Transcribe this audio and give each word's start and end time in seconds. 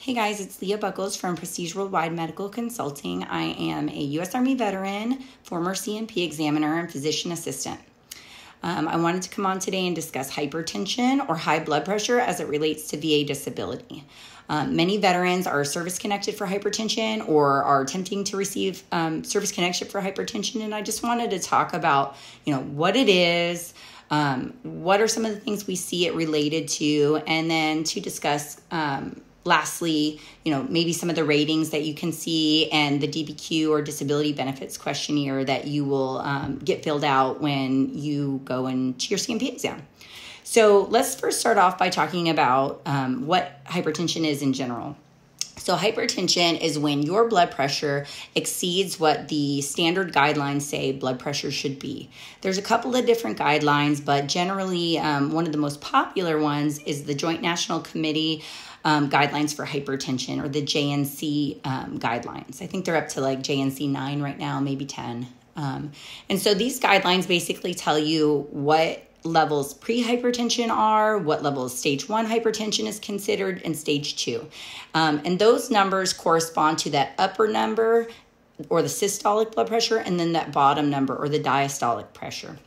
Hey 0.00 0.14
guys, 0.14 0.40
it's 0.40 0.62
Leah 0.62 0.78
Bucholz 0.78 1.18
from 1.18 1.34
Prestige 1.34 1.74
Worldwide 1.74 2.14
Medical 2.14 2.48
Consulting. 2.48 3.24
I 3.24 3.42
am 3.42 3.88
a 3.88 4.00
U.S. 4.00 4.32
Army 4.32 4.54
veteran, 4.54 5.24
former 5.42 5.74
C&P 5.74 6.22
examiner, 6.22 6.78
and 6.78 6.88
physician 6.88 7.32
assistant. 7.32 7.80
Um, 8.62 8.86
I 8.86 8.96
wanted 8.96 9.22
to 9.22 9.28
come 9.28 9.44
on 9.44 9.58
today 9.58 9.88
and 9.88 9.96
discuss 9.96 10.30
hypertension 10.30 11.28
or 11.28 11.34
high 11.34 11.58
blood 11.58 11.84
pressure 11.84 12.20
as 12.20 12.38
it 12.38 12.46
relates 12.46 12.86
to 12.90 12.96
VA 12.96 13.26
disability. 13.26 14.04
Um, 14.48 14.76
many 14.76 14.98
veterans 14.98 15.48
are 15.48 15.64
service 15.64 15.98
connected 15.98 16.36
for 16.36 16.46
hypertension 16.46 17.28
or 17.28 17.64
are 17.64 17.82
attempting 17.82 18.22
to 18.24 18.36
receive 18.36 18.84
um, 18.92 19.24
service 19.24 19.50
connection 19.50 19.88
for 19.88 20.00
hypertension, 20.00 20.62
and 20.62 20.76
I 20.76 20.80
just 20.80 21.02
wanted 21.02 21.30
to 21.30 21.40
talk 21.40 21.74
about, 21.74 22.14
you 22.44 22.54
know, 22.54 22.60
what 22.60 22.94
it 22.94 23.08
is, 23.08 23.74
um, 24.12 24.54
what 24.62 25.00
are 25.00 25.08
some 25.08 25.24
of 25.24 25.34
the 25.34 25.40
things 25.40 25.66
we 25.66 25.74
see 25.74 26.06
it 26.06 26.14
related 26.14 26.68
to, 26.68 27.20
and 27.26 27.50
then 27.50 27.82
to 27.82 28.00
discuss 28.00 28.60
um, 28.70 29.20
lastly, 29.44 30.20
you 30.44 30.52
know, 30.52 30.64
maybe 30.64 30.92
some 30.92 31.10
of 31.10 31.16
the 31.16 31.24
ratings 31.24 31.70
that 31.70 31.82
you 31.82 31.94
can 31.94 32.12
see 32.12 32.70
and 32.70 33.00
the 33.00 33.08
DBQ 33.08 33.70
or 33.70 33.82
disability 33.82 34.32
benefits 34.32 34.76
questionnaire 34.76 35.44
that 35.44 35.66
you 35.66 35.84
will 35.84 36.18
um, 36.18 36.58
get 36.58 36.84
filled 36.84 37.04
out 37.04 37.40
when 37.40 37.96
you 37.96 38.40
go 38.44 38.66
into 38.66 39.08
your 39.08 39.18
C&P 39.18 39.48
exam. 39.48 39.86
So 40.44 40.84
let's 40.84 41.14
first 41.14 41.40
start 41.40 41.58
off 41.58 41.76
by 41.76 41.90
talking 41.90 42.28
about 42.28 42.80
um, 42.86 43.26
what 43.26 43.64
hypertension 43.66 44.26
is 44.26 44.42
in 44.42 44.52
general. 44.52 44.96
So, 45.58 45.76
hypertension 45.76 46.58
is 46.58 46.78
when 46.78 47.02
your 47.02 47.28
blood 47.28 47.50
pressure 47.50 48.06
exceeds 48.34 48.98
what 48.98 49.28
the 49.28 49.60
standard 49.60 50.14
guidelines 50.14 50.62
say 50.62 50.92
blood 50.92 51.18
pressure 51.18 51.50
should 51.50 51.78
be. 51.78 52.08
There's 52.40 52.56
a 52.56 52.62
couple 52.62 52.96
of 52.96 53.04
different 53.04 53.36
guidelines, 53.36 54.02
but 54.02 54.28
generally, 54.28 54.98
um, 54.98 55.32
one 55.32 55.44
of 55.44 55.52
the 55.52 55.58
most 55.58 55.82
popular 55.82 56.38
ones 56.38 56.78
is 56.78 57.04
the 57.04 57.14
Joint 57.14 57.42
National 57.42 57.80
Committee 57.80 58.42
um, 58.88 59.10
guidelines 59.10 59.54
for 59.54 59.66
hypertension 59.66 60.42
or 60.42 60.48
the 60.48 60.62
JNC 60.62 61.60
um, 61.66 61.98
guidelines. 61.98 62.62
I 62.62 62.66
think 62.66 62.86
they're 62.86 62.96
up 62.96 63.10
to 63.10 63.20
like 63.20 63.40
JNC 63.40 63.86
9 63.86 64.22
right 64.22 64.38
now, 64.38 64.60
maybe 64.60 64.86
10. 64.86 65.26
Um, 65.56 65.92
and 66.30 66.40
so 66.40 66.54
these 66.54 66.80
guidelines 66.80 67.28
basically 67.28 67.74
tell 67.74 67.98
you 67.98 68.46
what 68.50 69.04
levels 69.24 69.74
pre 69.74 70.02
hypertension 70.02 70.70
are, 70.70 71.18
what 71.18 71.42
levels 71.42 71.78
stage 71.78 72.08
one 72.08 72.26
hypertension 72.26 72.86
is 72.86 72.98
considered, 72.98 73.60
and 73.62 73.76
stage 73.76 74.16
two. 74.16 74.46
Um, 74.94 75.20
and 75.22 75.38
those 75.38 75.70
numbers 75.70 76.14
correspond 76.14 76.78
to 76.78 76.90
that 76.90 77.12
upper 77.18 77.46
number 77.46 78.06
or 78.70 78.80
the 78.80 78.88
systolic 78.88 79.52
blood 79.52 79.66
pressure, 79.66 79.98
and 79.98 80.18
then 80.18 80.32
that 80.32 80.50
bottom 80.50 80.88
number 80.88 81.14
or 81.14 81.28
the 81.28 81.40
diastolic 81.40 82.14
pressure. 82.14 82.58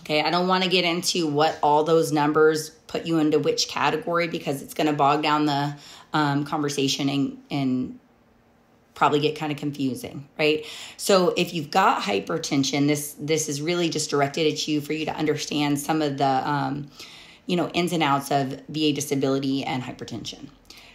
Okay, 0.00 0.22
I 0.22 0.30
don't 0.30 0.48
want 0.48 0.64
to 0.64 0.70
get 0.70 0.84
into 0.84 1.26
what 1.26 1.58
all 1.62 1.84
those 1.84 2.12
numbers 2.12 2.70
put 2.86 3.06
you 3.06 3.18
into 3.18 3.38
which 3.38 3.68
category 3.68 4.28
because 4.28 4.62
it's 4.62 4.74
going 4.74 4.86
to 4.86 4.92
bog 4.92 5.22
down 5.22 5.46
the 5.46 5.76
um, 6.12 6.44
conversation 6.44 7.08
and, 7.08 7.38
and 7.50 7.98
probably 8.94 9.20
get 9.20 9.36
kind 9.36 9.52
of 9.52 9.58
confusing, 9.58 10.28
right? 10.38 10.64
So 10.96 11.34
if 11.36 11.54
you've 11.54 11.70
got 11.70 12.02
hypertension, 12.02 12.86
this 12.86 13.14
this 13.18 13.48
is 13.48 13.62
really 13.62 13.88
just 13.88 14.10
directed 14.10 14.52
at 14.52 14.66
you 14.66 14.80
for 14.80 14.92
you 14.92 15.04
to 15.06 15.14
understand 15.14 15.78
some 15.78 16.02
of 16.02 16.18
the 16.18 16.48
um, 16.48 16.88
you 17.46 17.56
know 17.56 17.68
ins 17.70 17.92
and 17.92 18.02
outs 18.02 18.30
of 18.30 18.60
VA 18.68 18.92
disability 18.92 19.64
and 19.64 19.82
hypertension. 19.82 20.48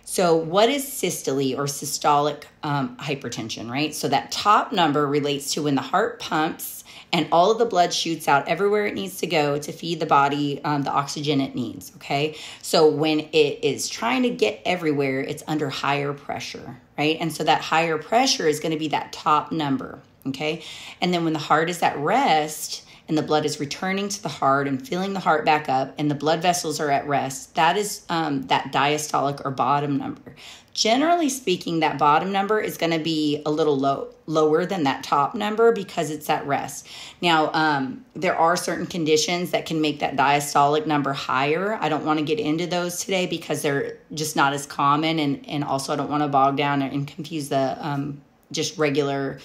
So, 0.05 0.35
what 0.35 0.69
is 0.69 0.85
systole 0.85 1.53
or 1.55 1.63
systolic 1.63 2.43
um, 2.61 2.97
hypertension, 2.97 3.69
right? 3.69 3.95
So, 3.95 4.09
that 4.09 4.31
top 4.31 4.73
number 4.73 5.07
relates 5.07 5.53
to 5.53 5.63
when 5.63 5.75
the 5.75 5.81
heart 5.81 6.19
pumps 6.19 6.82
and 7.13 7.27
all 7.31 7.51
of 7.51 7.59
the 7.59 7.65
blood 7.65 7.93
shoots 7.93 8.27
out 8.27 8.47
everywhere 8.47 8.87
it 8.87 8.95
needs 8.95 9.19
to 9.19 9.27
go 9.27 9.59
to 9.59 9.71
feed 9.71 9.99
the 9.99 10.05
body 10.05 10.61
um, 10.63 10.81
the 10.81 10.91
oxygen 10.91 11.39
it 11.39 11.55
needs. 11.55 11.93
Okay. 11.95 12.35
So 12.61 12.89
when 12.89 13.19
it 13.19 13.63
is 13.63 13.87
trying 13.87 14.23
to 14.23 14.29
get 14.29 14.61
everywhere, 14.65 15.21
it's 15.21 15.43
under 15.47 15.69
higher 15.69 16.11
pressure, 16.11 16.81
right? 16.97 17.17
And 17.19 17.31
so 17.31 17.43
that 17.43 17.61
higher 17.61 17.97
pressure 17.97 18.47
is 18.47 18.59
going 18.59 18.73
to 18.73 18.79
be 18.79 18.89
that 18.89 19.13
top 19.13 19.51
number. 19.51 20.01
Okay. 20.27 20.63
And 20.99 21.13
then 21.13 21.23
when 21.23 21.33
the 21.33 21.39
heart 21.39 21.69
is 21.69 21.81
at 21.83 21.97
rest, 21.97 22.83
and 23.09 23.17
the 23.17 23.21
blood 23.21 23.45
is 23.45 23.59
returning 23.59 24.07
to 24.07 24.23
the 24.23 24.29
heart 24.29 24.65
and 24.65 24.87
filling 24.87 25.11
the 25.11 25.19
heart 25.19 25.43
back 25.43 25.67
up 25.67 25.93
and 25.97 26.09
the 26.09 26.15
blood 26.15 26.41
vessels 26.41 26.79
are 26.79 26.89
at 26.89 27.05
rest 27.05 27.53
that 27.55 27.75
is 27.75 28.05
um, 28.07 28.43
that 28.43 28.71
diastolic 28.71 29.41
or 29.43 29.51
bottom 29.51 29.97
number 29.97 30.33
generally 30.73 31.29
speaking 31.29 31.79
that 31.81 31.97
bottom 31.97 32.31
number 32.31 32.59
is 32.59 32.77
going 32.77 32.91
to 32.91 32.99
be 32.99 33.41
a 33.45 33.51
little 33.51 33.77
low 33.77 34.09
lower 34.25 34.65
than 34.65 34.83
that 34.83 35.03
top 35.03 35.35
number 35.35 35.73
because 35.73 36.09
it's 36.09 36.29
at 36.29 36.45
rest. 36.47 36.87
Now 37.21 37.51
um, 37.53 38.05
there 38.13 38.35
are 38.35 38.55
certain 38.55 38.85
conditions 38.85 39.51
that 39.51 39.65
can 39.65 39.81
make 39.81 39.99
that 39.99 40.15
diastolic 40.15 40.85
number 40.85 41.11
higher. 41.11 41.77
I 41.81 41.89
don't 41.89 42.05
want 42.05 42.19
to 42.19 42.25
get 42.25 42.39
into 42.39 42.65
those 42.65 42.99
today 43.01 43.25
because 43.25 43.61
they're 43.61 43.97
just 44.13 44.35
not 44.35 44.53
as 44.53 44.65
common 44.65 45.19
and, 45.19 45.47
and 45.47 45.63
also 45.63 45.93
i 45.93 45.95
don't 45.95 46.09
want 46.09 46.23
to 46.23 46.29
bog 46.29 46.55
down 46.55 46.81
and 46.81 47.07
confuse 47.07 47.49
the 47.49 47.77
um, 47.85 48.21
just 48.51 48.77
regular 48.77 49.39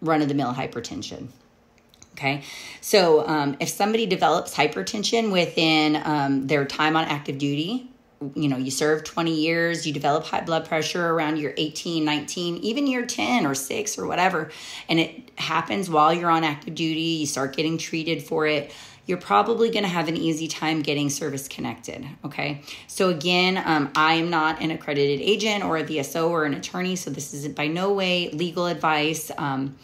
run-of-the-mill 0.00 0.54
hypertension 0.54 1.28
Okay, 2.14 2.42
so 2.82 3.26
um, 3.26 3.56
if 3.58 3.70
somebody 3.70 4.04
develops 4.04 4.54
hypertension 4.54 5.32
within 5.32 5.96
um, 6.04 6.46
their 6.46 6.66
time 6.66 6.94
on 6.94 7.04
active 7.06 7.38
duty, 7.38 7.90
you 8.34 8.48
know, 8.48 8.56
you 8.56 8.70
serve 8.70 9.04
20 9.04 9.34
years, 9.34 9.86
you 9.86 9.92
develop 9.92 10.24
high 10.24 10.40
blood 10.40 10.66
pressure 10.66 11.10
around 11.10 11.38
your 11.38 11.52
18, 11.56 12.04
19, 12.04 12.56
even 12.58 12.86
year 12.86 13.06
10 13.06 13.46
or 13.46 13.54
6 13.54 13.98
or 13.98 14.06
whatever, 14.06 14.50
and 14.88 15.00
it 15.00 15.30
happens 15.36 15.88
while 15.90 16.12
you're 16.12 16.30
on 16.30 16.44
active 16.44 16.74
duty, 16.74 17.00
you 17.00 17.26
start 17.26 17.56
getting 17.56 17.78
treated 17.78 18.22
for 18.22 18.46
it, 18.46 18.72
you're 19.06 19.18
probably 19.18 19.70
going 19.70 19.82
to 19.82 19.88
have 19.88 20.08
an 20.08 20.16
easy 20.16 20.46
time 20.46 20.80
getting 20.80 21.10
service 21.10 21.48
connected. 21.48 22.06
Okay. 22.24 22.62
So, 22.86 23.08
again, 23.08 23.60
um, 23.64 23.90
I 23.96 24.14
am 24.14 24.30
not 24.30 24.60
an 24.62 24.70
accredited 24.70 25.20
agent 25.20 25.64
or 25.64 25.76
a 25.76 25.84
VSO 25.84 26.30
or 26.30 26.44
an 26.44 26.54
attorney, 26.54 26.96
so 26.96 27.10
this 27.10 27.34
is 27.34 27.48
by 27.48 27.66
no 27.66 27.92
way 27.92 28.30
legal 28.30 28.66
advice. 28.66 29.30
Um, 29.36 29.76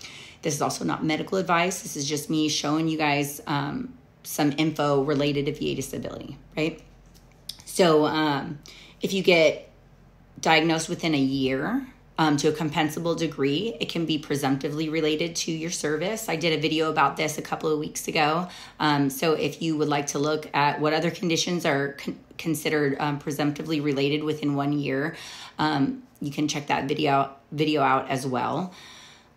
this 0.42 0.54
is 0.54 0.62
also 0.62 0.84
not 0.84 1.04
medical 1.04 1.38
advice. 1.38 1.82
This 1.82 1.96
is 1.96 2.08
just 2.08 2.30
me 2.30 2.48
showing 2.48 2.86
you 2.86 2.96
guys 2.96 3.40
um, 3.46 3.92
some 4.22 4.52
info 4.56 5.02
related 5.02 5.46
to 5.46 5.52
VA 5.52 5.74
disability, 5.74 6.38
right? 6.56 6.80
So 7.78 8.06
um, 8.06 8.58
if 9.00 9.12
you 9.12 9.22
get 9.22 9.70
diagnosed 10.40 10.88
within 10.88 11.14
a 11.14 11.18
year, 11.18 11.86
um, 12.20 12.36
to 12.38 12.48
a 12.48 12.52
compensable 12.52 13.16
degree. 13.16 13.76
It 13.78 13.88
can 13.88 14.04
be 14.04 14.18
presumptively 14.18 14.88
related 14.88 15.36
to 15.36 15.52
your 15.52 15.70
service. 15.70 16.28
I 16.28 16.34
did 16.34 16.58
a 16.58 16.60
video 16.60 16.90
about 16.90 17.16
this 17.16 17.38
a 17.38 17.42
couple 17.42 17.70
of 17.70 17.78
weeks 17.78 18.08
ago. 18.08 18.48
Um, 18.80 19.08
so 19.08 19.34
if 19.34 19.62
you 19.62 19.76
would 19.76 19.86
like 19.86 20.08
to 20.08 20.18
look 20.18 20.50
at 20.52 20.80
what 20.80 20.92
other 20.92 21.12
conditions 21.12 21.64
are 21.64 21.92
con- 21.92 22.18
considered 22.36 22.96
um, 22.98 23.20
presumptively 23.20 23.80
related 23.80 24.24
within 24.24 24.56
one 24.56 24.72
year, 24.72 25.14
um, 25.60 26.02
you 26.20 26.32
can 26.32 26.48
check 26.48 26.66
that 26.66 26.88
video 26.88 27.30
video 27.52 27.82
out 27.82 28.10
as 28.10 28.26
well. 28.26 28.74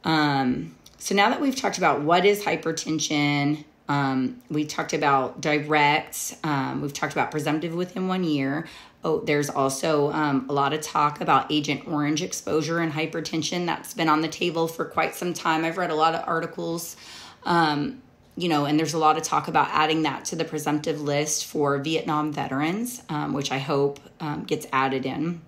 Um, 0.04 0.76
so 0.98 1.14
now 1.14 1.30
that 1.30 1.40
we've 1.40 1.56
talked 1.56 1.78
about 1.78 2.02
what 2.02 2.26
is 2.26 2.44
hypertension, 2.44 3.64
um, 3.92 4.42
we 4.50 4.64
talked 4.64 4.94
about 4.94 5.42
direct, 5.42 6.38
um, 6.46 6.82
we've 6.82 6.94
talked 6.94 7.12
about 7.12 7.30
presumptive 7.30 7.74
within 7.76 8.08
one 8.08 8.24
year. 8.24 8.66
Oh, 9.04 9.20
there's 9.20 9.50
also 9.50 10.14
um, 10.14 10.46
a 10.48 10.54
lot 10.54 10.72
of 10.72 10.80
talk 10.80 11.20
about 11.20 11.52
Agent 11.52 11.86
Orange 11.90 12.24
exposure 12.24 12.80
and 12.80 12.94
hypertension. 12.94 13.66
That's 13.66 13.94
been 13.94 14.08
on 14.08 14.22
the 14.22 14.30
table 14.30 14.70
for 14.70 14.86
quite 14.86 15.14
some 15.14 15.34
time. 15.34 15.66
I've 15.66 15.78
read 15.78 15.90
a 15.90 15.96
lot 15.96 16.16
of 16.16 16.26
articles, 16.26 16.96
um, 17.44 18.02
you 18.38 18.48
know, 18.48 18.64
and 18.64 18.80
there's 18.80 18.94
a 18.94 18.98
lot 18.98 19.18
of 19.18 19.24
talk 19.24 19.50
about 19.50 19.68
adding 19.72 20.04
that 20.04 20.24
to 20.26 20.38
the 20.38 20.46
presumptive 20.46 21.02
list 21.02 21.46
for 21.46 21.78
Vietnam 21.80 22.32
veterans, 22.32 23.04
um, 23.10 23.34
which 23.34 23.52
I 23.52 23.58
hope 23.58 24.00
um, 24.22 24.46
gets 24.46 24.68
added 24.72 25.06
in 25.06 25.42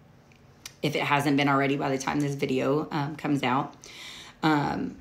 if 0.81 0.97
it 0.97 1.03
hasn't 1.03 1.37
been 1.37 1.47
already 1.47 1.77
by 1.77 1.87
the 1.87 1.97
time 1.97 2.19
this 2.19 2.35
video 2.35 2.83
comes 3.15 3.41
out. 3.41 3.73
Um, 4.41 4.97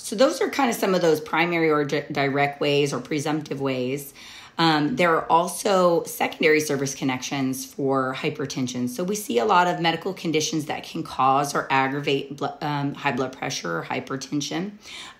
so 0.00 0.16
those 0.16 0.40
are 0.40 0.48
kind 0.48 0.70
of 0.70 0.76
some 0.76 0.94
of 0.94 1.02
those 1.02 1.20
primary 1.20 1.70
or 1.70 1.84
di- 1.84 2.06
direct 2.10 2.60
ways 2.60 2.92
or 2.92 3.00
presumptive 3.00 3.60
ways. 3.60 4.14
Um, 4.56 4.96
there 4.96 5.14
are 5.14 5.30
also 5.30 6.04
secondary 6.04 6.60
service 6.60 6.94
connections 6.94 7.64
for 7.64 8.14
hypertension. 8.14 8.88
So 8.88 9.04
we 9.04 9.14
see 9.14 9.38
a 9.38 9.44
lot 9.44 9.66
of 9.66 9.80
medical 9.80 10.12
conditions 10.12 10.66
that 10.66 10.84
can 10.84 11.02
cause 11.02 11.54
or 11.54 11.66
aggravate 11.70 12.36
bl- 12.36 12.46
um, 12.60 12.94
high 12.94 13.12
blood 13.12 13.32
pressure 13.32 13.78
or 13.78 13.84
hypertension. 13.84 14.72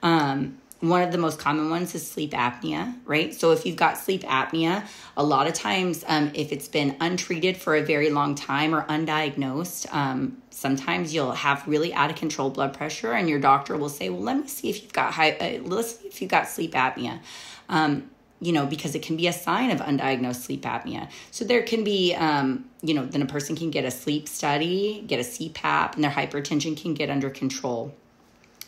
Um, 0.02 0.59
one 0.80 1.02
of 1.02 1.12
the 1.12 1.18
most 1.18 1.38
common 1.38 1.68
ones 1.68 1.94
is 1.94 2.06
sleep 2.06 2.32
apnea, 2.32 2.94
right? 3.04 3.34
So 3.34 3.52
if 3.52 3.66
you've 3.66 3.76
got 3.76 3.98
sleep 3.98 4.22
apnea, 4.22 4.86
a 5.16 5.22
lot 5.22 5.46
of 5.46 5.52
times, 5.52 6.04
um, 6.08 6.30
if 6.34 6.52
it's 6.52 6.68
been 6.68 6.96
untreated 7.00 7.58
for 7.58 7.76
a 7.76 7.82
very 7.82 8.08
long 8.08 8.34
time 8.34 8.74
or 8.74 8.84
undiagnosed, 8.86 9.92
um, 9.94 10.40
sometimes 10.48 11.12
you'll 11.12 11.32
have 11.32 11.66
really 11.68 11.92
out 11.92 12.10
of 12.10 12.16
control 12.16 12.48
blood 12.48 12.72
pressure, 12.72 13.12
and 13.12 13.28
your 13.28 13.38
doctor 13.38 13.76
will 13.76 13.90
say, 13.90 14.08
"Well, 14.08 14.22
let 14.22 14.38
me 14.38 14.48
see 14.48 14.70
if 14.70 14.82
you've 14.82 14.92
got 14.92 15.12
high, 15.12 15.32
uh, 15.32 15.62
let's 15.64 15.98
see 15.98 16.08
if 16.08 16.22
you've 16.22 16.30
got 16.30 16.48
sleep 16.48 16.72
apnea." 16.72 17.20
Um, 17.68 18.10
you 18.40 18.52
know, 18.52 18.64
because 18.64 18.94
it 18.94 19.02
can 19.02 19.18
be 19.18 19.26
a 19.26 19.34
sign 19.34 19.70
of 19.70 19.80
undiagnosed 19.80 20.36
sleep 20.36 20.62
apnea. 20.62 21.10
So 21.30 21.44
there 21.44 21.62
can 21.62 21.84
be, 21.84 22.14
um, 22.14 22.64
you 22.80 22.94
know, 22.94 23.04
then 23.04 23.20
a 23.20 23.26
person 23.26 23.54
can 23.54 23.70
get 23.70 23.84
a 23.84 23.90
sleep 23.90 24.26
study, 24.28 25.04
get 25.06 25.20
a 25.20 25.22
CPAP, 25.22 25.94
and 25.94 26.02
their 26.02 26.10
hypertension 26.10 26.74
can 26.74 26.94
get 26.94 27.10
under 27.10 27.28
control, 27.28 27.94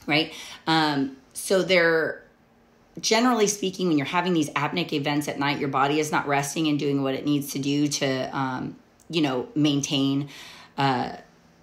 right? 0.07 0.35
Um, 0.67 1.17
so 1.33 1.63
they're 1.63 2.23
generally 3.01 3.47
speaking, 3.47 3.89
when 3.89 3.97
you're 3.97 4.07
having 4.07 4.35
these 4.35 4.51
apneic 4.51 4.93
events 4.93 5.29
at 5.29 5.39
night, 5.39 5.59
your 5.59 5.69
body 5.69 5.99
is 5.99 6.13
not 6.13 6.27
resting 6.27 6.69
and 6.69 6.79
doing 6.79 7.03
what 7.03 7.15
it 7.15 7.25
needs 7.25 7.53
to 7.53 7.59
do 7.59 7.89
to, 7.89 8.37
um, 8.37 8.77
you 9.09 9.23
know, 9.23 9.49
maintain, 9.55 10.29
uh, 10.77 11.17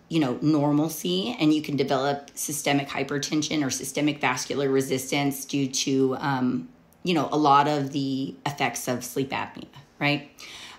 you 0.10 0.20
know, 0.20 0.40
normalcy, 0.42 1.36
and 1.40 1.54
you 1.54 1.62
can 1.62 1.76
develop 1.76 2.32
systemic 2.34 2.88
hypertension 2.88 3.64
or 3.64 3.70
systemic 3.70 4.20
vascular 4.20 4.70
resistance 4.70 5.46
due 5.46 5.68
to, 5.68 6.16
um, 6.20 6.68
you 7.04 7.14
know, 7.14 7.30
a 7.32 7.38
lot 7.38 7.68
of 7.68 7.92
the 7.92 8.36
effects 8.46 8.88
of 8.88 9.04
sleep 9.04 9.30
apnea, 9.30 9.68
right? 10.00 10.32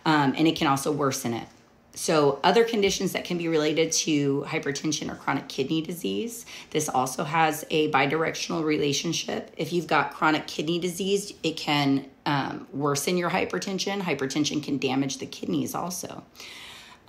Um, 0.04 0.34
and 0.36 0.48
it 0.48 0.56
can 0.56 0.66
also 0.66 0.90
worsen 0.90 1.32
it. 1.34 1.46
So, 1.94 2.38
other 2.44 2.64
conditions 2.64 3.12
that 3.12 3.24
can 3.24 3.36
be 3.36 3.48
related 3.48 3.90
to 3.92 4.42
hypertension 4.42 5.10
or 5.10 5.16
chronic 5.16 5.48
kidney 5.48 5.82
disease. 5.82 6.46
This 6.70 6.88
also 6.88 7.24
has 7.24 7.64
a 7.70 7.90
bidirectional 7.90 8.64
relationship. 8.64 9.52
If 9.56 9.72
you've 9.72 9.88
got 9.88 10.14
chronic 10.14 10.46
kidney 10.46 10.78
disease, 10.78 11.34
it 11.42 11.56
can 11.56 12.06
um, 12.26 12.68
worsen 12.72 13.16
your 13.16 13.30
hypertension. 13.30 14.02
Hypertension 14.02 14.62
can 14.62 14.78
damage 14.78 15.18
the 15.18 15.26
kidneys 15.26 15.74
also. 15.74 16.22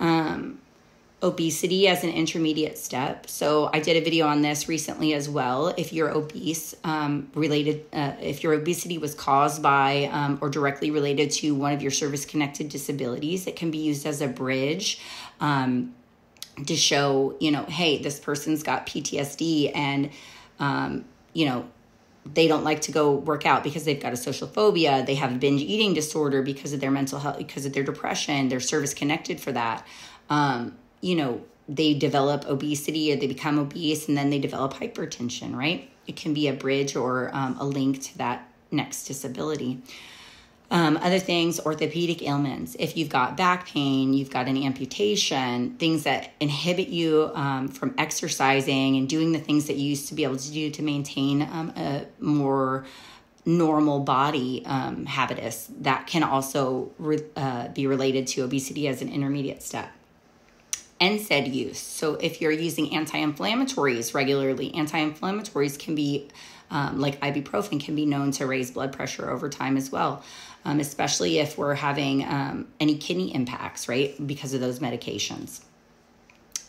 Um, 0.00 0.60
obesity 1.22 1.86
as 1.86 2.02
an 2.02 2.10
intermediate 2.10 2.76
step. 2.76 3.28
So 3.28 3.70
I 3.72 3.80
did 3.80 3.96
a 3.96 4.00
video 4.00 4.26
on 4.26 4.42
this 4.42 4.68
recently 4.68 5.14
as 5.14 5.28
well. 5.28 5.68
If 5.76 5.92
you're 5.92 6.10
obese, 6.10 6.74
um, 6.82 7.30
related, 7.34 7.84
uh, 7.92 8.12
if 8.20 8.42
your 8.42 8.54
obesity 8.54 8.98
was 8.98 9.14
caused 9.14 9.62
by 9.62 10.10
um, 10.12 10.38
or 10.40 10.48
directly 10.48 10.90
related 10.90 11.30
to 11.32 11.54
one 11.54 11.72
of 11.72 11.80
your 11.80 11.92
service 11.92 12.24
connected 12.24 12.68
disabilities, 12.68 13.46
it 13.46 13.54
can 13.54 13.70
be 13.70 13.78
used 13.78 14.04
as 14.04 14.20
a 14.20 14.28
bridge. 14.28 15.00
Um, 15.40 15.94
to 16.66 16.76
show, 16.76 17.34
you 17.40 17.50
know, 17.50 17.64
hey, 17.64 18.02
this 18.02 18.20
person's 18.20 18.62
got 18.62 18.86
PTSD 18.86 19.72
and, 19.74 20.10
um, 20.58 21.06
you 21.32 21.46
know, 21.46 21.66
they 22.26 22.46
don't 22.46 22.62
like 22.62 22.82
to 22.82 22.92
go 22.92 23.12
work 23.12 23.46
out 23.46 23.64
because 23.64 23.84
they've 23.84 24.00
got 24.00 24.12
a 24.12 24.16
social 24.16 24.46
phobia. 24.46 25.02
They 25.04 25.14
have 25.14 25.32
a 25.32 25.38
binge 25.38 25.62
eating 25.62 25.94
disorder 25.94 26.42
because 26.42 26.72
of 26.72 26.80
their 26.80 26.90
mental 26.90 27.18
health, 27.18 27.38
because 27.38 27.64
of 27.64 27.72
their 27.72 27.82
depression. 27.82 28.48
They're 28.48 28.60
service 28.60 28.92
connected 28.92 29.40
for 29.40 29.50
that. 29.52 29.86
Um, 30.28 30.76
you 31.02 31.16
know, 31.16 31.42
they 31.68 31.92
develop 31.92 32.46
obesity 32.46 33.12
or 33.12 33.16
they 33.16 33.26
become 33.26 33.58
obese 33.58 34.08
and 34.08 34.16
then 34.16 34.30
they 34.30 34.38
develop 34.38 34.72
hypertension, 34.72 35.54
right? 35.54 35.90
It 36.06 36.16
can 36.16 36.32
be 36.32 36.48
a 36.48 36.52
bridge 36.52 36.96
or 36.96 37.30
um, 37.34 37.56
a 37.60 37.64
link 37.64 38.02
to 38.02 38.18
that 38.18 38.48
next 38.70 39.04
disability. 39.04 39.82
Um, 40.70 40.96
other 41.02 41.18
things, 41.18 41.60
orthopedic 41.60 42.22
ailments. 42.22 42.76
If 42.78 42.96
you've 42.96 43.10
got 43.10 43.36
back 43.36 43.66
pain, 43.66 44.14
you've 44.14 44.30
got 44.30 44.48
an 44.48 44.56
amputation, 44.56 45.76
things 45.76 46.04
that 46.04 46.32
inhibit 46.40 46.88
you 46.88 47.30
um, 47.34 47.68
from 47.68 47.94
exercising 47.98 48.96
and 48.96 49.06
doing 49.06 49.32
the 49.32 49.38
things 49.38 49.66
that 49.66 49.76
you 49.76 49.90
used 49.90 50.08
to 50.08 50.14
be 50.14 50.24
able 50.24 50.38
to 50.38 50.50
do 50.50 50.70
to 50.70 50.82
maintain 50.82 51.42
um, 51.42 51.74
a 51.76 52.06
more 52.20 52.86
normal 53.44 54.00
body 54.00 54.62
um, 54.64 55.04
habitus, 55.04 55.68
that 55.80 56.06
can 56.06 56.22
also 56.22 56.90
re- 56.98 57.20
uh, 57.36 57.68
be 57.68 57.86
related 57.86 58.26
to 58.28 58.40
obesity 58.42 58.88
as 58.88 59.02
an 59.02 59.12
intermediate 59.12 59.62
step. 59.62 59.90
NSAID 61.02 61.52
use. 61.52 61.78
So 61.78 62.14
if 62.14 62.40
you're 62.40 62.52
using 62.52 62.94
anti-inflammatories 62.94 64.14
regularly, 64.14 64.72
anti-inflammatories 64.72 65.76
can 65.76 65.96
be 65.96 66.28
um, 66.70 67.00
like 67.00 67.20
ibuprofen 67.20 67.78
can 67.84 67.94
be 67.94 68.06
known 68.06 68.30
to 68.32 68.46
raise 68.46 68.70
blood 68.70 68.92
pressure 68.92 69.28
over 69.28 69.50
time 69.50 69.76
as 69.76 69.90
well, 69.90 70.22
um, 70.64 70.80
especially 70.80 71.38
if 71.38 71.58
we're 71.58 71.74
having 71.74 72.24
um, 72.24 72.68
any 72.80 72.96
kidney 72.96 73.34
impacts, 73.34 73.88
right, 73.88 74.14
because 74.26 74.54
of 74.54 74.60
those 74.60 74.78
medications. 74.78 75.60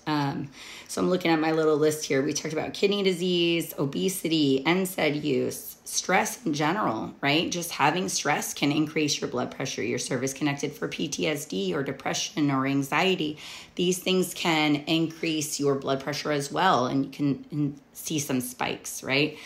Um, 0.05 0.49
so 0.87 1.01
I'm 1.01 1.09
looking 1.09 1.31
at 1.31 1.39
my 1.39 1.51
little 1.51 1.77
list 1.77 2.05
here. 2.05 2.21
We 2.21 2.33
talked 2.33 2.53
about 2.53 2.73
kidney 2.73 3.03
disease, 3.03 3.73
obesity, 3.77 4.63
NSAID 4.65 5.23
use, 5.23 5.77
stress 5.85 6.45
in 6.45 6.53
general, 6.53 7.13
right? 7.21 7.51
Just 7.51 7.71
having 7.71 8.09
stress 8.09 8.53
can 8.53 8.71
increase 8.71 9.19
your 9.19 9.29
blood 9.29 9.51
pressure. 9.51 9.83
Your 9.83 9.99
service 9.99 10.33
connected 10.33 10.73
for 10.73 10.87
PTSD 10.87 11.73
or 11.73 11.83
depression 11.83 12.51
or 12.51 12.65
anxiety. 12.65 13.37
These 13.75 13.99
things 13.99 14.33
can 14.33 14.75
increase 14.87 15.59
your 15.59 15.75
blood 15.75 16.01
pressure 16.01 16.31
as 16.31 16.51
well, 16.51 16.87
and 16.87 17.05
you 17.05 17.11
can 17.11 17.79
see 17.93 18.19
some 18.19 18.41
spikes, 18.41 19.03
right? 19.03 19.37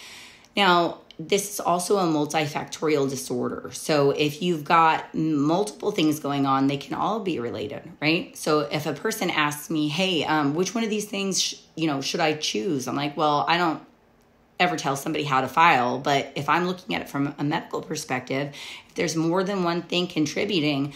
Now, 0.57 1.01
this 1.19 1.51
is 1.51 1.59
also 1.59 1.98
a 1.98 2.04
multifactorial 2.04 3.09
disorder. 3.09 3.69
So 3.71 4.12
if 4.12 4.42
you've 4.42 4.63
got 4.63 5.13
multiple 5.15 5.92
things 5.92 6.19
going 6.19 6.45
on, 6.45 6.68
they 6.68 6.77
can 6.77 6.95
all 6.95 7.19
be 7.19 7.39
related, 7.39 7.81
right? 8.01 8.36
So 8.38 8.62
if 8.62 8.86
a 8.86 8.94
person 8.94 9.30
asks 9.30 9.69
me, 9.69 9.88
"Hey, 9.88 10.24
um, 10.25 10.54
which 10.54 10.75
one 10.75 10.83
of 10.83 10.89
these 10.89 11.06
things, 11.06 11.42
sh- 11.42 11.56
you 11.75 11.88
know, 11.88 12.01
should 12.01 12.19
I 12.19 12.33
choose?" 12.33 12.88
I'm 12.88 12.95
like, 12.95 13.18
"Well, 13.18 13.45
I 13.48 13.57
don't 13.57 13.81
ever 14.59 14.75
tell 14.75 14.95
somebody 14.95 15.24
how 15.24 15.42
to 15.42 15.48
file, 15.48 16.00
but 16.00 16.31
if 16.36 16.50
I'm 16.50 16.68
looking 16.68 16.95
at 16.95 17.01
it 17.01 17.10
from 17.10 17.33
a 17.38 17.44
medical 17.44 17.81
perspective, 17.81 18.53
if 18.88 18.95
there's 18.95 19.15
more 19.15 19.44
than 19.44 19.63
one 19.63 19.83
thing 19.83 20.07
contributing, 20.07 20.94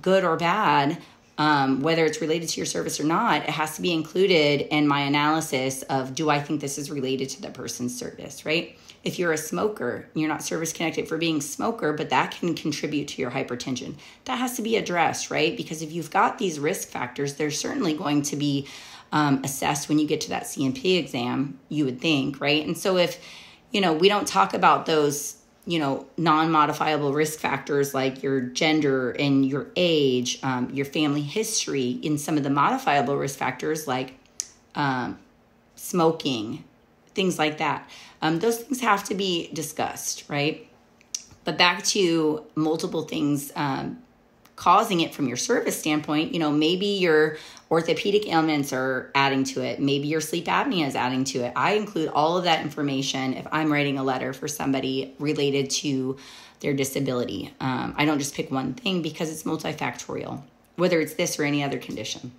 good 0.00 0.24
or 0.24 0.36
bad, 0.36 0.98
um, 1.38 1.80
whether 1.80 2.04
it's 2.04 2.20
related 2.20 2.48
to 2.50 2.56
your 2.58 2.66
service 2.66 3.00
or 3.00 3.04
not, 3.04 3.42
it 3.42 3.50
has 3.50 3.76
to 3.76 3.82
be 3.82 3.92
included 3.92 4.62
in 4.74 4.86
my 4.86 5.00
analysis 5.00 5.82
of 5.82 6.14
do 6.14 6.28
I 6.28 6.40
think 6.40 6.60
this 6.60 6.78
is 6.78 6.90
related 6.90 7.30
to 7.30 7.42
the 7.42 7.50
person's 7.50 7.98
service, 7.98 8.44
right? 8.44 8.78
If 9.02 9.18
you're 9.18 9.32
a 9.32 9.38
smoker, 9.38 10.08
you're 10.14 10.28
not 10.28 10.42
service 10.42 10.72
connected 10.72 11.08
for 11.08 11.18
being 11.18 11.40
smoker, 11.40 11.92
but 11.92 12.10
that 12.10 12.32
can 12.32 12.54
contribute 12.54 13.08
to 13.08 13.22
your 13.22 13.30
hypertension. 13.30 13.96
That 14.26 14.38
has 14.38 14.56
to 14.56 14.62
be 14.62 14.76
addressed, 14.76 15.30
right? 15.30 15.56
Because 15.56 15.82
if 15.82 15.90
you've 15.90 16.10
got 16.10 16.38
these 16.38 16.60
risk 16.60 16.88
factors, 16.88 17.34
they're 17.34 17.50
certainly 17.50 17.94
going 17.94 18.22
to 18.22 18.36
be 18.36 18.68
um, 19.10 19.42
assessed 19.42 19.88
when 19.88 19.98
you 19.98 20.06
get 20.06 20.20
to 20.22 20.28
that 20.30 20.46
C&P 20.46 20.96
exam, 20.96 21.58
you 21.68 21.84
would 21.84 22.00
think, 22.00 22.40
right? 22.40 22.64
And 22.64 22.78
so 22.78 22.96
if, 22.96 23.20
you 23.70 23.80
know, 23.80 23.92
we 23.92 24.08
don't 24.08 24.26
talk 24.26 24.54
about 24.54 24.86
those 24.86 25.41
you 25.66 25.78
know 25.78 26.06
non-modifiable 26.16 27.12
risk 27.12 27.38
factors 27.38 27.94
like 27.94 28.22
your 28.22 28.40
gender 28.40 29.10
and 29.12 29.46
your 29.46 29.68
age 29.76 30.38
um, 30.42 30.68
your 30.70 30.84
family 30.84 31.22
history 31.22 31.90
in 32.02 32.18
some 32.18 32.36
of 32.36 32.42
the 32.42 32.50
modifiable 32.50 33.16
risk 33.16 33.38
factors 33.38 33.86
like 33.86 34.14
um, 34.74 35.18
smoking 35.76 36.64
things 37.14 37.38
like 37.38 37.58
that 37.58 37.88
um, 38.22 38.38
those 38.38 38.58
things 38.58 38.80
have 38.80 39.02
to 39.04 39.14
be 39.14 39.50
discussed, 39.52 40.24
right? 40.28 40.68
But 41.44 41.58
back 41.58 41.82
to 41.86 42.44
multiple 42.54 43.02
things 43.02 43.50
um, 43.56 44.00
causing 44.56 45.00
it 45.00 45.14
from 45.14 45.28
your 45.28 45.36
service 45.36 45.78
standpoint, 45.78 46.32
you 46.32 46.38
know, 46.38 46.50
maybe 46.50 46.86
your 46.86 47.36
orthopedic 47.70 48.28
ailments 48.28 48.72
are 48.72 49.10
adding 49.14 49.44
to 49.44 49.62
it. 49.62 49.80
Maybe 49.80 50.08
your 50.08 50.20
sleep 50.20 50.44
apnea 50.44 50.86
is 50.86 50.94
adding 50.94 51.24
to 51.24 51.40
it. 51.40 51.52
I 51.56 51.72
include 51.72 52.10
all 52.10 52.36
of 52.36 52.44
that 52.44 52.60
information 52.60 53.34
if 53.34 53.46
I'm 53.50 53.72
writing 53.72 53.98
a 53.98 54.04
letter 54.04 54.32
for 54.32 54.48
somebody 54.48 55.14
related 55.18 55.70
to 55.70 56.18
their 56.60 56.74
disability. 56.74 57.52
Um, 57.60 57.94
I 57.96 58.04
don't 58.04 58.18
just 58.18 58.34
pick 58.34 58.50
one 58.50 58.74
thing 58.74 59.02
because 59.02 59.30
it's 59.30 59.42
multifactorial, 59.44 60.42
whether 60.76 61.00
it's 61.00 61.14
this 61.14 61.38
or 61.38 61.44
any 61.44 61.64
other 61.64 61.78
condition. 61.78 62.32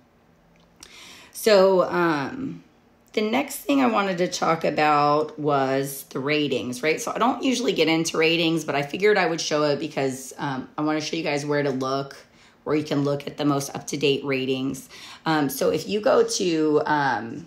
So, 1.32 1.82
um, 1.90 2.62
the 3.14 3.22
next 3.22 3.58
thing 3.58 3.80
I 3.80 3.86
wanted 3.86 4.18
to 4.18 4.28
talk 4.28 4.64
about 4.64 5.38
was 5.38 6.02
the 6.10 6.18
ratings, 6.18 6.82
right? 6.82 7.00
So 7.00 7.12
I 7.14 7.18
don't 7.18 7.44
usually 7.44 7.72
get 7.72 7.86
into 7.86 8.18
ratings, 8.18 8.64
but 8.64 8.74
I 8.74 8.82
figured 8.82 9.16
I 9.16 9.26
would 9.26 9.40
show 9.40 9.62
it 9.62 9.78
because 9.78 10.34
um, 10.36 10.68
I 10.76 10.82
want 10.82 11.00
to 11.00 11.06
show 11.06 11.16
you 11.16 11.22
guys 11.22 11.46
where 11.46 11.62
to 11.62 11.70
look, 11.70 12.16
where 12.64 12.74
you 12.74 12.82
can 12.82 13.04
look 13.04 13.28
at 13.28 13.36
the 13.36 13.44
most 13.44 13.74
up 13.74 13.86
to 13.88 13.96
date 13.96 14.24
ratings. 14.24 14.88
Um, 15.26 15.48
so 15.48 15.70
if 15.70 15.88
you 15.88 16.00
go 16.00 16.26
to 16.26 16.82
um, 16.86 17.46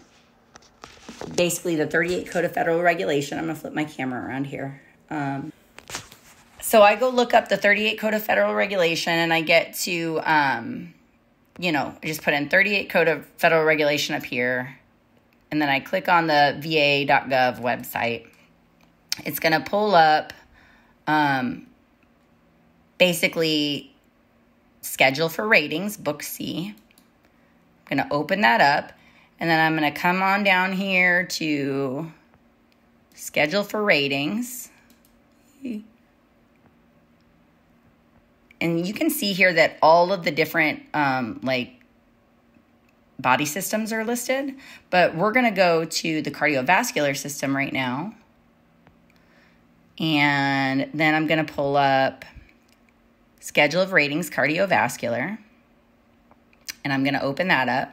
basically 1.36 1.76
the 1.76 1.86
38 1.86 2.32
Code 2.32 2.46
of 2.46 2.54
Federal 2.54 2.82
Regulation, 2.82 3.38
I'm 3.38 3.44
going 3.44 3.56
to 3.56 3.62
flip 3.62 3.74
my 3.74 3.84
camera 3.84 4.26
around 4.26 4.46
here. 4.46 4.82
Um, 5.10 5.52
so 6.62 6.82
I 6.82 6.96
go 6.96 7.10
look 7.10 7.34
up 7.34 7.50
the 7.50 7.58
38 7.58 8.00
Code 8.00 8.14
of 8.14 8.24
Federal 8.24 8.54
Regulation 8.54 9.12
and 9.12 9.34
I 9.34 9.42
get 9.42 9.74
to, 9.80 10.22
um, 10.24 10.94
you 11.60 11.74
know, 11.74 11.94
just 12.06 12.22
put 12.22 12.34
in 12.34 12.48
38 12.48 12.90
Code 12.90 13.10
of 13.10 13.26
Federal 13.38 13.66
Regulation 13.66 14.16
up 14.16 14.24
here 14.24 14.78
and 15.52 15.62
then 15.62 15.70
I 15.70 15.80
click 15.80 16.10
on 16.10 16.28
the 16.28 16.58
va.gov 16.60 17.62
website, 17.62 18.28
it's 19.26 19.40
going 19.40 19.54
to 19.54 19.60
pull 19.60 19.96
up 19.96 20.34
um, 21.08 21.68
basically 22.98 23.96
schedule 24.82 25.30
for 25.30 25.48
ratings, 25.48 25.98
book 25.98 26.22
C. 26.22 26.76
I'm 27.90 27.98
going 27.98 28.08
to 28.08 28.14
open 28.14 28.42
that 28.42 28.62
up, 28.62 28.92
and 29.40 29.50
then 29.50 29.60
I'm 29.60 29.78
going 29.78 29.92
to 29.92 29.98
come 29.98 30.22
on 30.22 30.44
down 30.44 30.74
here 30.74 31.26
to 31.26 32.12
schedule 33.14 33.64
for 33.64 33.82
ratings. 33.82 34.70
And 38.60 38.88
you 38.88 38.94
can 38.94 39.10
see 39.10 39.34
here 39.34 39.54
that 39.54 39.78
all 39.82 40.12
of 40.12 40.24
the 40.24 40.32
different 40.32 40.84
um, 40.94 41.40
like 41.44 41.77
body 43.20 43.46
systems 43.46 43.92
are 43.92 44.04
listed, 44.04 44.54
but 44.90 45.16
we're 45.16 45.32
going 45.32 45.46
to 45.46 45.52
go 45.52 45.86
to 45.86 46.22
the 46.22 46.32
cardiovascular 46.32 47.16
system 47.16 47.56
right 47.56 47.74
now. 47.74 48.14
And 50.00 50.90
then 50.94 51.16
I'm 51.16 51.26
going 51.26 51.44
to 51.44 51.52
pull 51.52 51.76
up 51.76 52.26
schedule 53.40 53.82
of 53.82 53.92
ratings 53.94 54.30
cardiovascular. 54.30 55.38
And 56.84 56.94
I'm 56.94 57.04
going 57.04 57.16
to 57.16 57.24
open 57.24 57.48
that 57.48 57.68
up. 57.68 57.92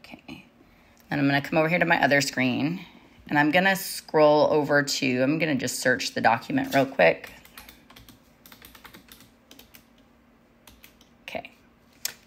Okay. 0.00 0.46
And 1.10 1.20
I'm 1.20 1.28
going 1.28 1.40
to 1.40 1.46
come 1.48 1.58
over 1.58 1.68
here 1.68 1.78
to 1.78 1.84
my 1.84 2.02
other 2.02 2.20
screen. 2.20 2.84
And 3.28 3.38
I'm 3.38 3.50
going 3.50 3.64
to 3.64 3.76
scroll 3.76 4.48
over 4.52 4.82
to, 4.82 5.22
I'm 5.22 5.38
going 5.38 5.56
to 5.56 5.60
just 5.60 5.80
search 5.80 6.14
the 6.14 6.20
document 6.20 6.74
real 6.74 6.86
quick. 6.86 7.30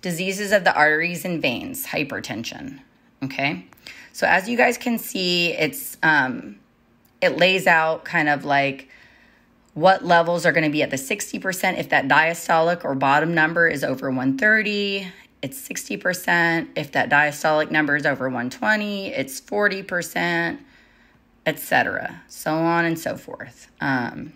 Diseases 0.06 0.52
of 0.52 0.64
the 0.64 0.72
arteries 0.76 1.26
and 1.26 1.42
veins, 1.42 1.88
hypertension. 1.88 2.80
Okay, 3.24 3.66
so 4.14 4.28
as 4.28 4.48
you 4.48 4.56
guys 4.56 4.78
can 4.78 5.00
see, 5.00 5.52
it's 5.52 5.98
um, 6.04 6.60
it 7.22 7.40
lays 7.40 7.66
out 7.66 8.06
kind 8.06 8.30
of 8.30 8.46
like 8.46 8.88
what 9.74 10.06
levels 10.06 10.46
are 10.46 10.52
going 10.52 10.64
to 10.64 10.70
be 10.70 10.84
at 10.84 10.92
the 10.92 10.96
60% 10.96 11.80
if 11.80 11.90
that 11.90 12.08
diastolic 12.08 12.86
or 12.86 12.94
bottom 12.94 13.34
number 13.34 13.68
is 13.68 13.84
over 13.84 14.10
130 14.10 15.12
it's 15.42 15.68
60% 15.68 16.68
if 16.76 16.92
that 16.92 17.10
diastolic 17.10 17.72
number 17.72 17.96
is 17.96 18.06
over 18.06 18.26
120 18.26 19.08
it's 19.08 19.42
40% 19.42 20.60
etc 21.48 22.22
so 22.28 22.54
on 22.54 22.86
and 22.86 23.00
so 23.00 23.18
forth. 23.18 23.72
Um, 23.82 24.34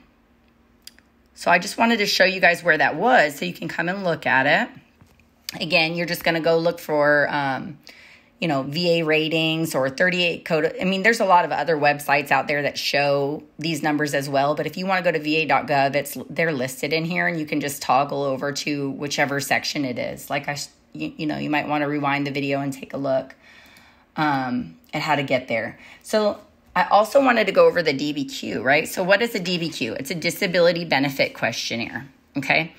so 1.36 1.52
i 1.52 1.60
just 1.60 1.78
wanted 1.78 1.98
to 1.98 2.08
show 2.08 2.26
you 2.26 2.42
guys 2.42 2.64
where 2.64 2.78
that 2.78 2.96
was 2.96 3.38
so 3.38 3.46
you 3.46 3.54
can 3.54 3.68
come 3.68 3.88
and 3.88 4.04
look 4.04 4.26
at 4.26 4.48
it 4.48 4.82
again 5.56 5.96
you're 5.96 6.06
just 6.06 6.24
going 6.24 6.36
to 6.36 6.42
go 6.42 6.58
look 6.58 6.80
for 6.80 7.28
um, 7.30 7.78
you 8.40 8.48
know, 8.48 8.64
VA 8.64 9.04
ratings 9.04 9.76
or 9.76 9.90
38 9.90 10.46
code. 10.46 10.74
I 10.80 10.86
mean, 10.86 11.04
there's 11.04 11.20
a 11.20 11.26
lot 11.26 11.44
of 11.44 11.52
other 11.52 11.76
websites 11.76 12.32
out 12.32 12.48
there 12.48 12.62
that 12.62 12.78
show 12.78 13.44
these 13.58 13.84
numbers 13.84 14.14
as 14.14 14.30
well. 14.30 14.56
But 14.56 14.66
if 14.66 14.78
you 14.78 14.86
want 14.86 15.04
to 15.04 15.12
go 15.12 15.18
to 15.18 15.24
va.gov, 15.24 15.96
it's 15.96 16.18
they're 16.30 16.54
listed 16.54 16.94
in 16.94 17.04
here, 17.04 17.28
and 17.28 17.38
you 17.38 17.46
can 17.46 17.60
just 17.60 17.82
toggle 17.82 18.24
over 18.24 18.54
to 18.54 18.92
whichever 18.92 19.42
section 19.42 19.84
it 19.84 20.00
is. 20.00 20.30
Like 20.30 20.48
I, 20.48 20.58
you, 20.94 21.12
you 21.18 21.26
know, 21.26 21.38
you 21.38 21.50
might 21.50 21.68
want 21.68 21.82
to 21.82 21.88
rewind 21.88 22.26
the 22.26 22.32
video 22.32 22.62
and 22.62 22.72
take 22.72 22.94
a 22.94 22.98
look 22.98 23.36
um, 24.16 24.78
at 24.94 25.02
how 25.02 25.16
to 25.16 25.24
get 25.24 25.50
there. 25.50 25.78
So 26.02 26.40
I 26.78 26.84
also 26.86 27.22
wanted 27.22 27.46
to 27.48 27.52
go 27.52 27.68
over 27.68 27.84
the 27.84 27.94
DBQ, 27.94 28.64
right? 28.64 28.88
So 28.88 29.04
what 29.04 29.22
is 29.22 29.36
a 29.36 29.40
DBQ? 29.42 30.00
It's 30.00 30.12
a 30.12 30.16
disability 30.16 30.86
benefit 30.86 31.34
questionnaire. 31.34 32.08
Okay. 32.38 32.74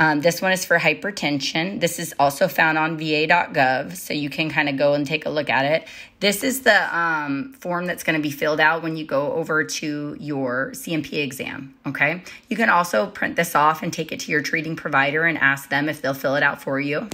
Um, 0.00 0.20
this 0.22 0.42
one 0.42 0.50
is 0.50 0.64
for 0.64 0.78
hypertension. 0.78 1.80
This 1.80 2.00
is 2.00 2.14
also 2.18 2.48
found 2.48 2.78
on 2.78 2.96
va.gov, 2.96 3.96
so 3.96 4.12
you 4.12 4.28
can 4.28 4.50
kind 4.50 4.68
of 4.68 4.76
go 4.76 4.94
and 4.94 5.06
take 5.06 5.24
a 5.24 5.30
look 5.30 5.48
at 5.48 5.64
it. 5.64 5.86
This 6.18 6.42
is 6.42 6.62
the 6.62 6.96
um, 6.96 7.52
form 7.52 7.86
that's 7.86 8.02
going 8.02 8.16
to 8.16 8.22
be 8.22 8.32
filled 8.32 8.58
out 8.58 8.82
when 8.82 8.96
you 8.96 9.04
go 9.04 9.32
over 9.34 9.62
to 9.62 10.16
your 10.18 10.74
C&P 10.74 11.20
exam. 11.20 11.74
Okay. 11.86 12.24
You 12.48 12.56
can 12.56 12.70
also 12.70 13.06
print 13.06 13.36
this 13.36 13.54
off 13.54 13.82
and 13.82 13.92
take 13.92 14.10
it 14.10 14.20
to 14.20 14.32
your 14.32 14.42
treating 14.42 14.74
provider 14.74 15.24
and 15.24 15.38
ask 15.38 15.68
them 15.68 15.88
if 15.88 16.02
they'll 16.02 16.14
fill 16.14 16.34
it 16.34 16.42
out 16.42 16.60
for 16.60 16.80
you. 16.80 17.08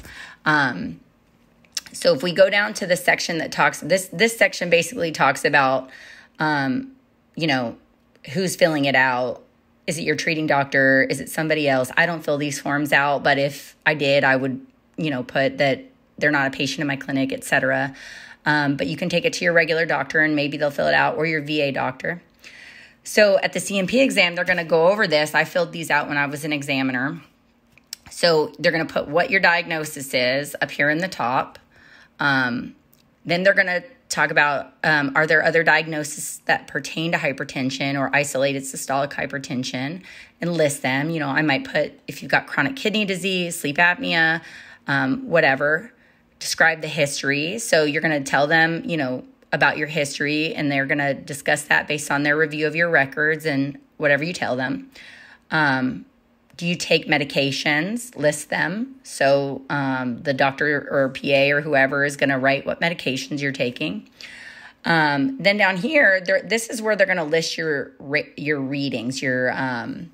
Um, 0.46 1.00
so 1.92 2.14
if 2.14 2.22
we 2.22 2.32
go 2.32 2.48
down 2.48 2.72
to 2.74 2.86
the 2.86 2.96
section 2.96 3.38
that 3.38 3.52
talks, 3.52 3.80
this 3.80 4.08
this 4.12 4.36
section 4.36 4.70
basically 4.70 5.10
talks 5.10 5.44
about, 5.44 5.90
um, 6.38 6.92
you 7.34 7.46
know, 7.46 7.76
who's 8.32 8.54
filling 8.54 8.84
it 8.84 8.94
out 8.94 9.42
is 9.86 9.98
it 9.98 10.02
your 10.02 10.16
treating 10.16 10.46
doctor? 10.46 11.02
Is 11.04 11.20
it 11.20 11.28
somebody 11.28 11.68
else? 11.68 11.90
I 11.96 12.06
don't 12.06 12.22
fill 12.22 12.38
these 12.38 12.60
forms 12.60 12.92
out, 12.92 13.22
but 13.22 13.38
if 13.38 13.76
I 13.84 13.94
did, 13.94 14.24
I 14.24 14.36
would, 14.36 14.64
you 14.96 15.10
know, 15.10 15.22
put 15.22 15.58
that 15.58 15.84
they're 16.18 16.30
not 16.30 16.46
a 16.46 16.50
patient 16.50 16.80
in 16.80 16.86
my 16.86 16.96
clinic, 16.96 17.32
etc. 17.32 17.94
Um, 18.46 18.76
but 18.76 18.86
you 18.86 18.96
can 18.96 19.08
take 19.08 19.24
it 19.24 19.32
to 19.34 19.44
your 19.44 19.52
regular 19.52 19.86
doctor 19.86 20.20
and 20.20 20.36
maybe 20.36 20.56
they'll 20.56 20.70
fill 20.70 20.86
it 20.86 20.94
out 20.94 21.16
or 21.16 21.26
your 21.26 21.42
VA 21.42 21.72
doctor. 21.72 22.22
So 23.02 23.38
at 23.38 23.52
the 23.52 23.60
C&P 23.60 24.00
exam, 24.00 24.34
they're 24.34 24.44
going 24.44 24.58
to 24.58 24.64
go 24.64 24.88
over 24.88 25.06
this. 25.06 25.34
I 25.34 25.44
filled 25.44 25.72
these 25.72 25.90
out 25.90 26.08
when 26.08 26.18
I 26.18 26.26
was 26.26 26.44
an 26.44 26.52
examiner. 26.52 27.20
So 28.10 28.52
they're 28.58 28.72
going 28.72 28.86
to 28.86 28.92
put 28.92 29.08
what 29.08 29.30
your 29.30 29.40
diagnosis 29.40 30.12
is 30.14 30.56
up 30.60 30.70
here 30.70 30.90
in 30.90 30.98
the 30.98 31.08
top. 31.08 31.58
Um, 32.18 32.74
then 33.24 33.42
they're 33.42 33.54
going 33.54 33.66
to 33.66 33.84
talk 34.10 34.30
about 34.30 34.74
um, 34.84 35.12
are 35.14 35.26
there 35.26 35.42
other 35.42 35.62
diagnoses 35.62 36.40
that 36.44 36.66
pertain 36.66 37.12
to 37.12 37.18
hypertension 37.18 37.98
or 37.98 38.14
isolated 38.14 38.64
systolic 38.64 39.12
hypertension 39.12 40.02
and 40.40 40.52
list 40.52 40.82
them. 40.82 41.10
You 41.10 41.20
know, 41.20 41.28
I 41.28 41.42
might 41.42 41.64
put 41.64 41.92
if 42.06 42.20
you've 42.20 42.30
got 42.30 42.46
chronic 42.46 42.76
kidney 42.76 43.04
disease, 43.04 43.58
sleep 43.58 43.76
apnea, 43.76 44.42
um, 44.86 45.28
whatever, 45.28 45.92
describe 46.38 46.80
the 46.80 46.88
history. 46.88 47.58
So 47.58 47.84
you're 47.84 48.02
going 48.02 48.22
to 48.22 48.28
tell 48.28 48.46
them, 48.46 48.82
you 48.84 48.96
know, 48.96 49.24
about 49.52 49.78
your 49.78 49.88
history 49.88 50.54
and 50.54 50.70
they're 50.70 50.86
going 50.86 50.98
to 50.98 51.14
discuss 51.14 51.62
that 51.64 51.88
based 51.88 52.10
on 52.10 52.22
their 52.22 52.36
review 52.36 52.66
of 52.66 52.76
your 52.76 52.88
records 52.88 53.46
and 53.46 53.78
whatever 53.96 54.24
you 54.24 54.32
tell 54.32 54.56
them. 54.56 54.90
Um, 55.50 56.06
do 56.60 56.66
you 56.66 56.76
take 56.76 57.06
medications? 57.06 58.14
List 58.16 58.50
them. 58.50 58.96
So 59.02 59.62
um, 59.70 60.22
the 60.22 60.34
doctor 60.34 60.86
or 60.90 61.08
PA 61.08 61.48
or 61.54 61.62
whoever 61.62 62.04
is 62.04 62.18
going 62.18 62.28
to 62.28 62.36
write 62.36 62.66
what 62.66 62.82
medications 62.82 63.40
you're 63.40 63.50
taking. 63.50 64.10
Um, 64.84 65.38
then 65.38 65.56
down 65.56 65.78
here, 65.78 66.20
this 66.20 66.68
is 66.68 66.82
where 66.82 66.96
they're 66.96 67.06
going 67.06 67.16
to 67.16 67.24
list 67.24 67.56
your 67.56 67.92
your 68.36 68.60
readings, 68.60 69.22
your 69.22 69.52
um, 69.58 70.10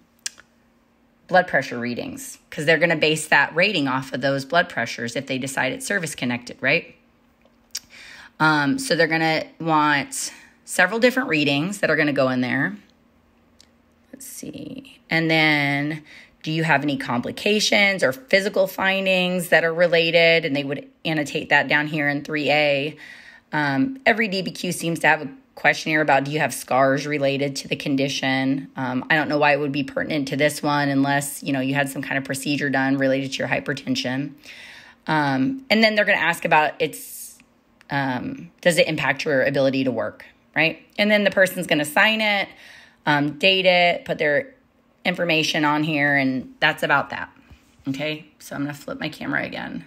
blood 1.27 1.49
pressure 1.49 1.81
readings, 1.81 2.39
because 2.49 2.65
they're 2.65 2.79
going 2.79 2.91
to 2.91 2.97
base 2.97 3.27
that 3.27 3.53
rating 3.57 3.89
off 3.89 4.13
of 4.13 4.21
those 4.21 4.45
blood 4.45 4.69
pressures 4.69 5.17
if 5.17 5.27
they 5.27 5.39
decide 5.39 5.73
it's 5.73 5.85
service 5.85 6.15
connected, 6.15 6.59
right? 6.61 6.95
Um, 8.39 8.79
so 8.79 8.95
they're 8.95 9.09
going 9.09 9.21
to 9.21 9.47
want 9.59 10.33
several 10.65 11.01
different 11.01 11.29
readings 11.29 11.79
that 11.79 11.91
are 11.91 11.97
going 11.97 12.07
to 12.07 12.13
go 12.13 12.29
in 12.29 12.41
there. 12.41 12.77
Let's 14.13 14.27
see, 14.27 15.01
and 15.11 15.29
then 15.29 16.05
do 16.47 16.53
you 16.53 16.63
have 16.63 16.85
any 16.85 16.97
complications 16.97 18.05
or 18.05 18.13
physical 18.13 18.69
findings 18.69 19.49
that 19.49 19.65
are 19.65 19.75
related? 19.75 20.45
And 20.45 20.55
they 20.55 20.63
would 20.63 20.89
annotate 21.05 21.49
that 21.49 21.67
down 21.67 21.89
here 21.89 22.09
in 22.09 22.23
3A. 22.23 22.97
Um, 23.53 23.99
every 24.07 24.29
DBQ 24.29 24.73
seems 24.73 25.01
to 25.01 25.09
have 25.09 25.23
a 25.23 25.29
questionnaire 25.57 26.03
about 26.03 26.23
do 26.23 26.31
you 26.31 26.39
have 26.39 26.55
scars 26.55 27.05
related 27.05 27.57
to 27.57 27.69
the 27.69 27.75
condition. 27.75 28.71
Um, 28.77 29.05
I 29.11 29.17
don't 29.17 29.29
know 29.29 29.39
why 29.39 29.55
it 29.55 29.59
would 29.59 29.73
be 29.73 29.83
pertinent 29.83 30.29
to 30.29 30.37
this 30.37 30.63
one 30.63 30.89
unless 30.89 31.43
you 31.43 31.53
know 31.53 31.59
you 31.59 31.75
had 31.75 31.89
some 31.89 32.01
kind 32.01 32.17
of 32.17 32.23
procedure 32.23 32.71
done 32.71 32.97
related 32.97 33.33
to 33.33 33.39
your 33.39 33.49
hypertension. 33.49 34.35
Um, 35.09 35.67
and 35.69 35.83
then 35.83 35.97
they're 35.97 36.05
going 36.05 36.19
to 36.19 36.25
ask 36.25 36.45
about 36.45 36.81
its 36.81 37.41
um, 37.91 38.53
does 38.61 38.79
it 38.79 38.87
impact 38.87 39.25
your 39.25 39.43
ability 39.43 39.83
to 39.83 39.91
work, 39.91 40.25
right? 40.55 40.79
And 40.97 41.11
then 41.11 41.25
the 41.25 41.33
person's 41.33 41.67
going 41.67 41.81
to 41.81 41.85
sign 41.85 42.21
it, 42.21 42.49
um, 43.05 43.37
date 43.37 43.67
it, 43.67 44.05
put 44.05 44.19
their 44.19 44.55
information 45.07 45.65
on 45.65 45.85
here, 45.85 46.17
and 46.17 46.55
that's 46.61 46.83
about 46.83 47.11
that. 47.11 47.31
Okay, 47.89 48.27
so 48.39 48.57
I'm 48.57 48.63
gonna 48.63 48.75
flip 48.75 49.01
my 49.01 49.09
camera 49.09 49.45
again. 49.45 49.85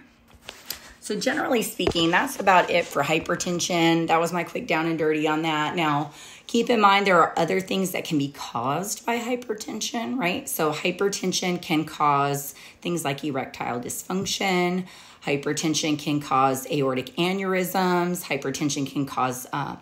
So, 1.02 1.18
generally 1.18 1.62
speaking, 1.62 2.10
that's 2.10 2.38
about 2.38 2.70
it 2.70 2.84
for 2.84 3.02
hypertension. 3.02 4.06
That 4.06 4.20
was 4.20 4.32
my 4.32 4.44
quick 4.44 4.66
down 4.66 4.86
and 4.86 4.98
dirty 4.98 5.26
on 5.26 5.42
that. 5.42 5.74
Now, 5.74 6.12
keep 6.46 6.70
in 6.70 6.80
mind 6.80 7.06
there 7.06 7.18
are 7.18 7.36
other 7.38 7.60
things 7.60 7.90
that 7.92 8.04
can 8.04 8.16
be 8.16 8.28
caused 8.28 9.04
by 9.04 9.18
hypertension, 9.18 10.18
right? 10.18 10.48
So, 10.48 10.72
hypertension 10.72 11.60
can 11.60 11.84
cause 11.84 12.54
things 12.80 13.04
like 13.04 13.24
erectile 13.24 13.80
dysfunction, 13.80 14.86
hypertension 15.24 15.98
can 15.98 16.20
cause 16.20 16.70
aortic 16.70 17.06
aneurysms, 17.16 18.22
hypertension 18.22 18.90
can 18.90 19.04
cause, 19.04 19.46
uh, 19.52 19.76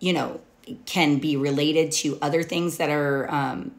you 0.00 0.12
know, 0.12 0.40
can 0.86 1.18
be 1.18 1.36
related 1.36 1.92
to 1.92 2.18
other 2.22 2.42
things 2.42 2.78
that 2.78 2.90
are 2.90 3.30
um, 3.32 3.72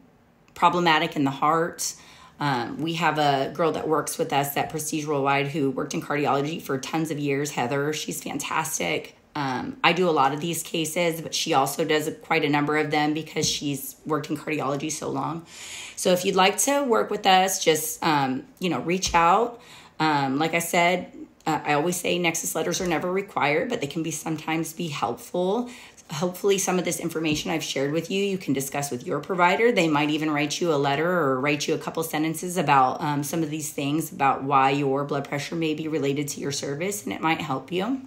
problematic 0.60 1.16
in 1.16 1.24
the 1.24 1.30
heart. 1.30 1.94
Um, 2.38 2.82
we 2.82 2.92
have 2.94 3.18
a 3.18 3.50
girl 3.54 3.72
that 3.72 3.88
works 3.88 4.18
with 4.18 4.30
us 4.30 4.54
at 4.58 4.68
Prestige 4.68 5.06
Worldwide 5.06 5.48
who 5.48 5.70
worked 5.70 5.94
in 5.94 6.02
cardiology 6.02 6.60
for 6.60 6.76
tons 6.76 7.10
of 7.10 7.18
years, 7.18 7.52
Heather. 7.52 7.94
She's 7.94 8.22
fantastic. 8.22 9.16
Um, 9.34 9.78
I 9.82 9.94
do 9.94 10.06
a 10.06 10.10
lot 10.10 10.34
of 10.34 10.42
these 10.42 10.62
cases, 10.62 11.22
but 11.22 11.34
she 11.34 11.54
also 11.54 11.82
does 11.82 12.10
quite 12.20 12.44
a 12.44 12.48
number 12.50 12.76
of 12.76 12.90
them 12.90 13.14
because 13.14 13.48
she's 13.48 13.96
worked 14.04 14.28
in 14.28 14.36
cardiology 14.36 14.92
so 14.92 15.08
long. 15.08 15.46
So 15.96 16.12
if 16.12 16.26
you'd 16.26 16.36
like 16.36 16.58
to 16.58 16.84
work 16.84 17.10
with 17.10 17.24
us, 17.24 17.64
just 17.64 18.04
um, 18.04 18.44
you 18.58 18.68
know 18.68 18.80
reach 18.80 19.14
out. 19.14 19.62
Um, 19.98 20.38
like 20.38 20.52
I 20.52 20.58
said, 20.58 21.10
uh, 21.46 21.60
I 21.64 21.72
always 21.72 21.96
say 21.96 22.18
Nexus 22.18 22.54
letters 22.54 22.82
are 22.82 22.86
never 22.86 23.10
required, 23.10 23.70
but 23.70 23.80
they 23.80 23.86
can 23.86 24.02
be 24.02 24.10
sometimes 24.10 24.74
be 24.74 24.88
helpful 24.88 25.70
hopefully 26.12 26.58
some 26.58 26.78
of 26.78 26.84
this 26.84 27.00
information 27.00 27.50
I've 27.50 27.62
shared 27.62 27.92
with 27.92 28.10
you, 28.10 28.22
you 28.22 28.38
can 28.38 28.52
discuss 28.52 28.90
with 28.90 29.06
your 29.06 29.20
provider. 29.20 29.72
They 29.72 29.88
might 29.88 30.10
even 30.10 30.30
write 30.30 30.60
you 30.60 30.72
a 30.72 30.76
letter 30.76 31.08
or 31.08 31.40
write 31.40 31.68
you 31.68 31.74
a 31.74 31.78
couple 31.78 32.02
sentences 32.02 32.56
about 32.56 33.00
um, 33.00 33.22
some 33.22 33.42
of 33.42 33.50
these 33.50 33.72
things 33.72 34.12
about 34.12 34.42
why 34.42 34.70
your 34.70 35.04
blood 35.04 35.28
pressure 35.28 35.54
may 35.54 35.74
be 35.74 35.88
related 35.88 36.28
to 36.28 36.40
your 36.40 36.52
service, 36.52 37.04
and 37.04 37.12
it 37.12 37.20
might 37.20 37.40
help 37.40 37.70
you. 37.70 38.02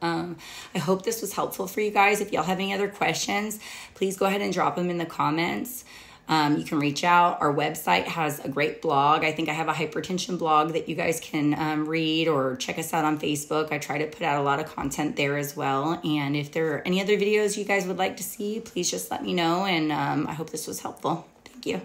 Um, 0.00 0.36
I 0.74 0.78
hope 0.78 1.04
this 1.04 1.20
was 1.20 1.34
helpful 1.34 1.68
for 1.68 1.80
you 1.80 1.90
guys. 1.90 2.20
If 2.20 2.32
y'all 2.32 2.42
have 2.42 2.58
any 2.58 2.72
other 2.72 2.88
questions, 2.88 3.60
please 3.94 4.16
go 4.16 4.26
ahead 4.26 4.40
and 4.40 4.52
drop 4.52 4.74
them 4.74 4.90
in 4.90 4.98
the 4.98 5.06
comments. 5.06 5.84
Um, 6.32 6.56
you 6.56 6.64
can 6.64 6.78
reach 6.78 7.04
out. 7.04 7.42
Our 7.42 7.54
website 7.54 8.04
has 8.04 8.42
a 8.42 8.48
great 8.48 8.80
blog. 8.80 9.22
I 9.22 9.32
think 9.32 9.50
I 9.50 9.52
have 9.52 9.68
a 9.68 9.72
hypertension 9.72 10.38
blog 10.38 10.72
that 10.72 10.88
you 10.88 10.94
guys 10.94 11.20
can 11.20 11.52
um, 11.58 11.86
read 11.86 12.26
or 12.26 12.56
check 12.56 12.78
us 12.78 12.94
out 12.94 13.04
on 13.04 13.18
Facebook. 13.18 13.70
I 13.70 13.76
try 13.76 13.98
to 13.98 14.06
put 14.06 14.22
out 14.22 14.40
a 14.40 14.42
lot 14.42 14.58
of 14.58 14.74
content 14.74 15.16
there 15.16 15.36
as 15.36 15.54
well. 15.54 16.00
And 16.02 16.34
if 16.34 16.50
there 16.50 16.72
are 16.72 16.82
any 16.86 17.02
other 17.02 17.18
videos 17.18 17.58
you 17.58 17.64
guys 17.64 17.86
would 17.86 17.98
like 17.98 18.16
to 18.16 18.22
see, 18.22 18.60
please 18.60 18.90
just 18.90 19.10
let 19.10 19.22
me 19.22 19.34
know. 19.34 19.66
And 19.66 19.92
um, 19.92 20.26
I 20.26 20.32
hope 20.32 20.48
this 20.48 20.66
was 20.66 20.80
helpful. 20.80 21.28
Thank 21.44 21.66
you. 21.66 21.82